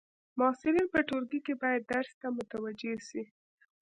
[0.39, 3.23] محصلین په ټولګی کي باید درس ته متوجي سي.